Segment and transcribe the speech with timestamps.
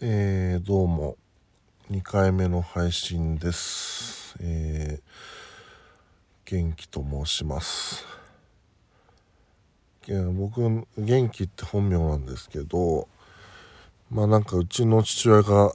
[0.00, 1.16] えー、どうも。
[1.88, 8.04] 2回目の配信です、えー、元気と申します。
[10.36, 10.60] 僕
[10.98, 13.08] 元気って本名なんですけど
[14.10, 15.72] まあなんかうちの父親が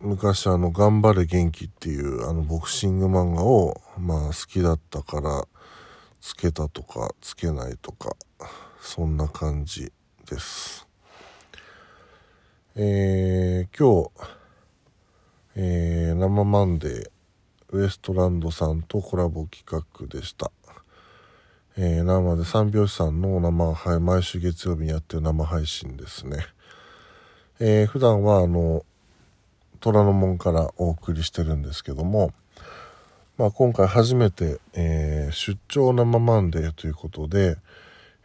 [0.00, 5.48] 昔あの「頑張れ元気」っていうあのボクシング漫画をまあ好きだったから
[6.20, 8.16] つけたとかつけないとか
[8.82, 9.90] そんな感じ
[10.26, 10.85] です。
[12.78, 14.10] えー、今日、
[15.54, 17.10] えー、生マンデー
[17.70, 20.50] ウエストランドさんとコラボ企画でした、
[21.78, 26.44] えー、生で三拍子さんの生配毎週月曜日にやってる生配信ですね。
[27.60, 28.84] えー、普段はあの
[29.80, 32.34] 虎ノ門からお送りしてるんですけども、
[33.38, 37.56] まあ、今回初めて、えー、出張生マンデーということで、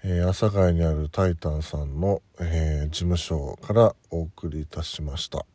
[0.03, 5.45] えー、阿佐ヶ谷にあるタイタンさんの、えー、事務所からお送りいたしました。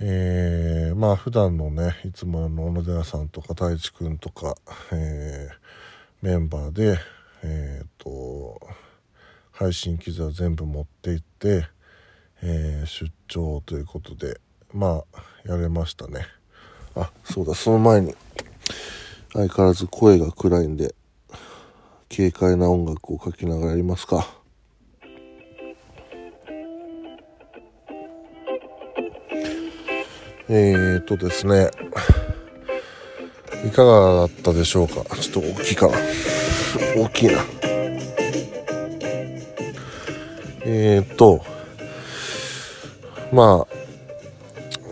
[0.00, 4.56] えー、まあ普段のねいつもの小野寺さんとか太一くんとか、
[4.92, 6.98] えー、メンバーで
[7.44, 8.60] えっ、と
[9.52, 11.66] 配信機材を全部持って行って、
[12.42, 14.40] え出張ということで
[14.72, 16.26] まあやれましたね
[16.96, 18.14] あそうだその前に
[19.32, 20.94] 相変わらず声が暗いんで
[22.14, 24.26] 軽快な音楽をかけながらやりますか。
[30.48, 31.70] えーとですね、
[33.64, 35.94] いかがだったでしょうかちょっと大きいかな。
[36.96, 37.44] 大きいな。
[40.66, 41.44] えーと、
[43.32, 43.69] まあ、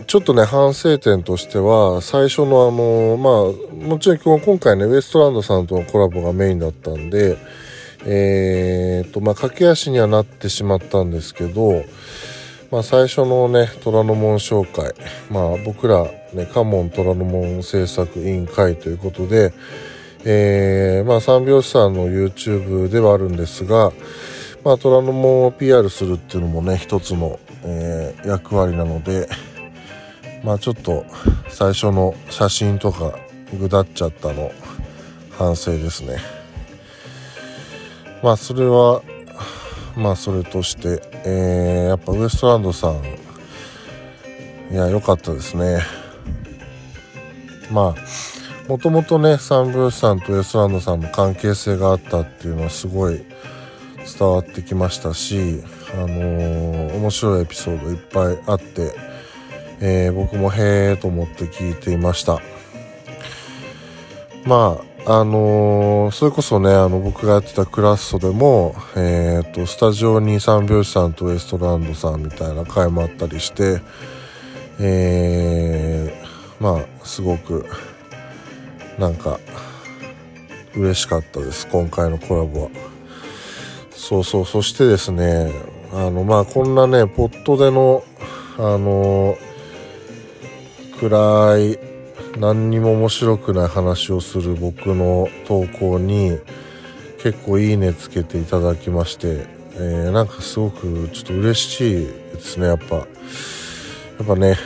[0.09, 7.37] ちょっとね、反省点としては、最初のあの、まあ、もちろん今回ね、ウエストランドさんとのコラボがメインだったんで、
[8.07, 11.85] えーと、まあ、駆け足にはなってしまったんですけど、
[12.71, 14.95] まあ、最初のね、虎ノ門紹介、
[15.31, 19.53] まあ、僕ら、ね、カモン虎ノ門制作委員会ということで、
[20.25, 23.93] えー、まあ、三拍子さんの YouTube ではあるんですが、
[24.65, 29.29] まあ、虎ノ門を PR するっていうのもね、一つの、えー、役割なので、
[30.43, 31.05] まあちょっと
[31.49, 33.19] 最初の写真とか
[33.59, 34.53] ぐだっちゃったの
[35.31, 36.19] 反省ですね。
[38.23, 39.03] まあそれは
[39.97, 43.03] まあそれとして、えー、やっぱウエストランドさん
[44.71, 45.81] いや良かったですね。
[47.71, 53.25] まあもともとねサンブースさんとウエストランドさんの関係性があったっていうのはすごい
[54.19, 55.63] 伝わってきましたし、
[55.95, 59.08] あのー、面白いエピソードいっぱいあって
[59.81, 62.41] えー、僕もへーと思って聞いていました。
[64.45, 73.81] まあ、あのー、それこそね、あの、僕がやってたクラッソでも、えっ、と、スタジオに三拍子さんとウエストランドさんみたいな回もあったりして、
[74.81, 77.67] えー、まあ、すごく、
[78.99, 79.39] なんか、
[80.75, 82.71] 嬉しかったです、今回のコラボは。
[83.91, 85.53] そうそう、そしてですね、
[85.93, 88.03] あの、まあ、こんなね、ポットでの、
[88.57, 89.48] あのー
[90.99, 91.79] 暗い
[92.39, 96.39] 何にも面白くない話をする僕の投稿に
[97.23, 102.97] 結構いいねつけていただきまして、えー、なんかすごくちょっと嬉しいですねやっぱ。
[102.97, 103.05] や
[104.25, 104.57] っぱね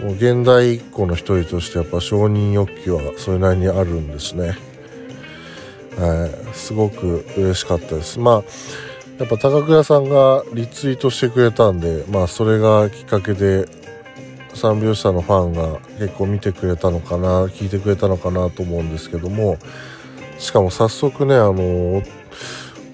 [0.00, 4.56] もう現代一個の一人としてやっぱ承認欲求はそれなりにあるんですね。
[5.96, 6.54] はい。
[6.54, 8.18] すごく嬉しかったです。
[8.18, 8.44] まあ
[9.18, 13.66] やっぱ高倉さんがリツイートしてくれたんでまあそれがきっかけで
[14.56, 19.58] 三拍子さんのファンが結構見てくれたのかな聞いてくれたのかなと思うんですけども
[20.38, 22.02] しかも早速ねあの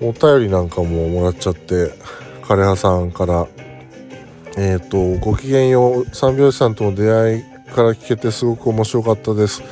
[0.01, 1.93] お便りなんかももらっちゃって
[2.43, 3.47] 枯葉さんから
[4.57, 7.43] えっ、ー、とごきげんよう三拍子さんとの出会い
[7.73, 9.63] から聞けてすごく面白かったです。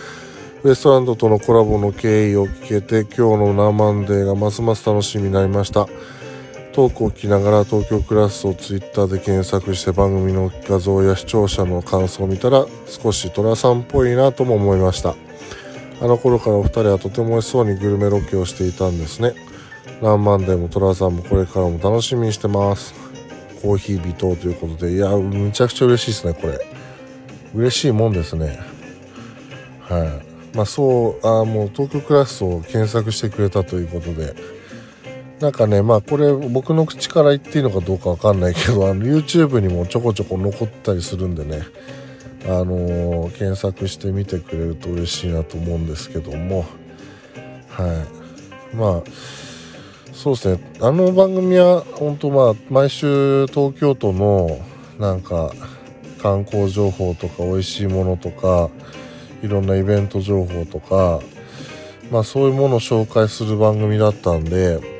[0.62, 5.86] ウエストランドとのコラボの経緯を聞けて今日のナーマンデーがますます楽しみになりました。
[6.72, 15.16] トークを聞きながら東京クラスをツイッターで検索して番組の画像や視聴者の感想を見たら少し寅さんっぽいなとも思いました。
[16.00, 19.34] あの頃からお二人はとても美味しそうにグルメロケをしていたんですね。
[20.00, 22.94] ランマンデーも寅さんもこれからも楽しみにしてます。
[23.60, 24.94] コーヒー微糖ということで。
[24.94, 26.58] いやめちゃくちゃ嬉しいですねこれ。
[27.52, 28.60] 嬉しいもんですね。
[29.80, 30.22] は
[30.54, 30.56] い。
[30.56, 34.59] まあそうあもう東京クラスを検索してくれたということで。
[35.40, 41.62] なんかね、まあこれ僕の口から言っていいのかどうかわかんないけど、あの YouTube にもちょこちょこ残ったりするんでね、
[42.44, 46.66] あのー、検索してみてくれると嬉しいなと思うんですけども、
[47.68, 48.04] は
[48.72, 48.76] い。
[48.76, 49.02] まあ、
[50.12, 54.60] そうですね、あの番組は本当まあ毎週東京都の
[54.98, 55.52] なんか
[56.22, 58.68] 観光情報とか美味しいものとか
[59.42, 61.20] いろんなイベント情報とか
[62.10, 64.99] まあそういうものを紹介する番組だったんで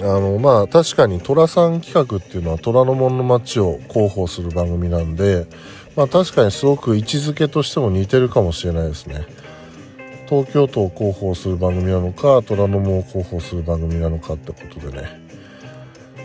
[0.00, 5.46] あのまあ確かに寅さん企画っていうのは虎ノ門の街を広報する番組なんで
[5.96, 9.26] まあ確かにすごく位置づけとしても似てるかもしれないですね。
[10.28, 15.08] 東京都を広報する番組なのか虎ノ門を広報する番組なのかってことでね。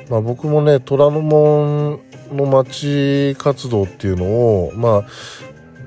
[0.09, 1.99] まあ僕もね虎ノ門
[2.31, 5.05] の街活動っていうのをまあ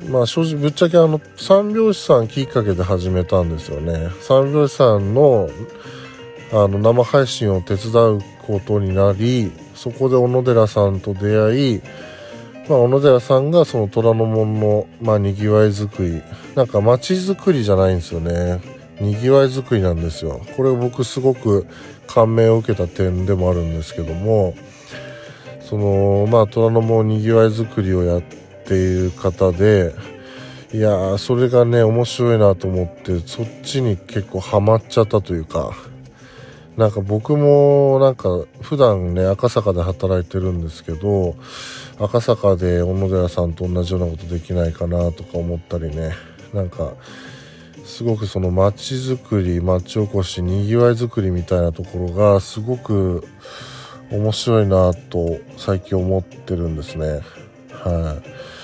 [0.08, 4.08] まあ正直ぶっちゃけあの三拍子さんきっかけで始めたんですよね。
[4.20, 5.48] 三拍子さんの
[6.52, 11.82] あの生配信を手伝うことになりそこで小野寺さんと出会い、
[12.68, 16.22] まあ、小野寺さんがその虎ノ門の、まあ、にぎわい作り
[16.54, 18.60] なんか街づくりじゃないんですよね。
[19.00, 20.40] にぎわい作りなんですよ。
[20.56, 21.66] これ僕すごく
[22.06, 24.54] 感銘を受けた点でもあるんですけども
[25.60, 28.22] そのまあ虎ノ門にぎわい作りをやっ
[28.66, 29.94] ている方で
[30.72, 35.72] いやそれがね面白いなと思ってそっちに結構ハマっちゃったというか
[36.76, 38.28] なんか僕もなんか
[38.60, 41.34] 普段ね赤坂で働いてるんですけど
[41.98, 46.12] 赤坂で小野寺さんと同じようなことできないかなとか思ったりね。
[46.52, 46.92] なんか
[47.84, 53.26] すごくその街づくり街おこしにぎわいづくりみたいなところがすごく
[54.10, 57.20] 面白いなと最近思ってるんですね。
[57.70, 58.55] はい。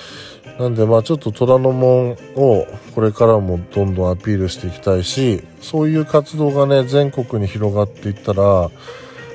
[0.59, 8.69] なんでまあちょっと虎ノ門をこれからもどんどんアピールしていきたいしそういう活動がね全国に広がっていったら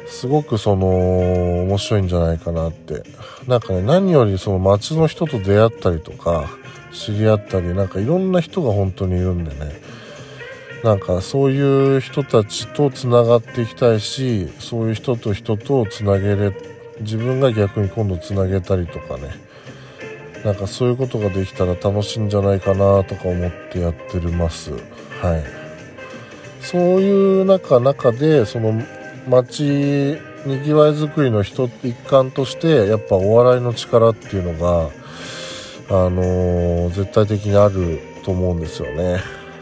[0.06, 0.88] すごくその
[1.64, 3.02] 面白いんじゃないかなって。
[3.46, 6.50] なんかね何よりその街の人と出会ったりとか
[6.92, 9.80] 知り合ったりなんかいろんな人が本当にいるんでね。
[10.84, 16.52] なんかそういう人たちとつながっていきたいしそういう人と人とつなげれ
[17.00, 19.47] 自分が逆に今度つなげたりとかね。
[20.44, 24.72] なんかそういうことができたら楽しいんじゃないかなとか思ってやってるます。
[24.72, 24.76] は
[25.36, 25.44] い。
[26.60, 28.82] そういう中中でその
[29.28, 31.68] 街にぎわいづくりの一
[32.08, 34.90] 環としてやっぱお笑いの力っていうのが
[35.90, 39.20] あのー、絶対的にあると思うんですよね。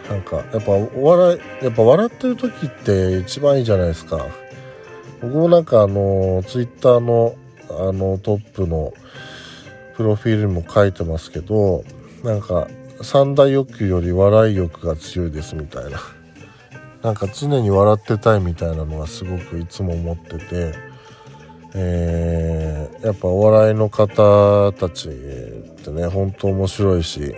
[0.08, 4.26] なんかやっぱお笑いやっぱ笑ってる時って一番いいじゃないですか。
[5.20, 7.34] 僕もなんかあのツイッターの
[7.68, 8.92] あのトップの
[9.96, 11.82] プロフィールも書いてますけど
[12.22, 12.68] なんか
[13.02, 16.00] 三大欲求より笑い欲が強いですみたいな。
[17.02, 20.74] なんか常に笑ってたいみたいなのがすごくいつも思ってて、
[21.74, 25.12] えー、やっぱお笑いの方たちっ
[25.84, 27.34] てね本当面白いし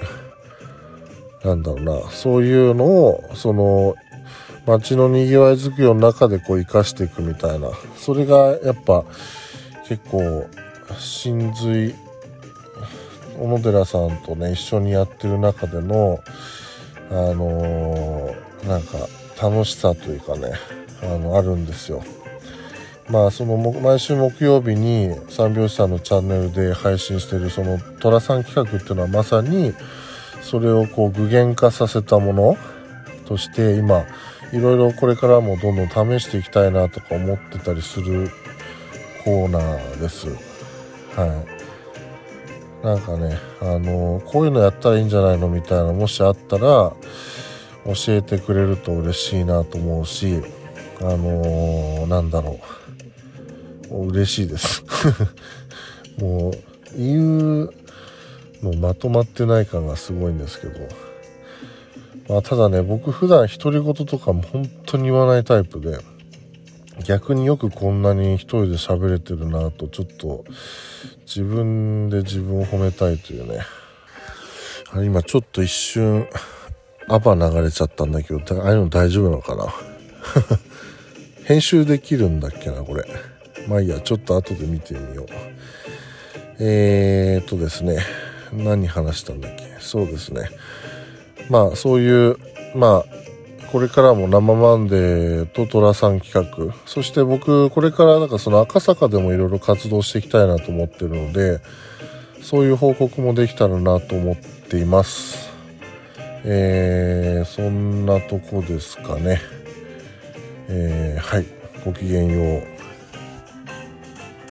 [1.45, 2.11] なんだろうな。
[2.11, 3.95] そういうのをその
[4.67, 7.71] 街のにぎわいづくりの中でこう生かしていくみたいな。
[7.97, 9.05] それがやっぱ
[9.87, 10.47] 結構
[10.99, 11.95] 真髄
[13.39, 16.21] 小野寺さんとね一緒にやってる中での
[17.11, 18.99] あのー、なんか
[19.41, 20.53] 楽しさというかね
[21.03, 22.03] あのあるんですよ。
[23.09, 29.73] まあその毎週木曜日に三拍子さんのチャンネルで配信してるその寅さん企画っていうのはまさに
[30.43, 32.57] それをこう具現化させたもの
[33.27, 34.05] として今
[34.53, 35.89] いろいろこれからもどんどん
[36.21, 38.31] 試していきたいなとか思ってたりする
[39.25, 40.29] コーナーです。
[41.15, 41.58] はい。
[42.83, 46.95] なんかね、あのこういうのやったらいいんじゃないのみたいなもしあったら教
[48.09, 50.43] えてくれると嬉しいなと思うし
[51.01, 52.59] あのー、なんだろ
[53.91, 54.07] う。
[54.09, 54.85] 嬉しいです。
[56.19, 56.53] もう
[56.97, 57.75] 言う
[58.63, 60.75] のまとまってない感がすごいんですけど。
[62.29, 65.99] まあただね僕普段独り言とかも本当に言わないタイプで。
[67.05, 70.45] 逆によくこんなに一人で喋れてるなとちょっと
[71.27, 73.61] 自分で自分を褒めたいというね。
[75.05, 76.27] 今ちょっと一瞬
[77.09, 79.67] アバ流れちゃったんだけどああいうの大丈夫なのかな？
[81.45, 83.05] 編集できるんだっけなこれ。
[83.69, 85.27] まあいいやちょっと後で見てみよう。
[86.59, 87.99] えー、っとですね。
[88.53, 89.65] 何話したんだっけ？
[89.79, 90.49] そうですね。
[91.49, 92.37] まあそういう
[92.75, 93.18] まあ
[93.71, 101.61] これからも生マンデーと寅さん企画、そして僕、これからなんかその赤坂でもいろいろ活動していきたいなと思ってるので、
[102.41, 105.51] そういう報告もできたらなと思っています。
[106.45, 109.41] えー、そんなとこですかね。
[110.69, 111.47] えー、はい。
[111.85, 112.78] ごきげんよう。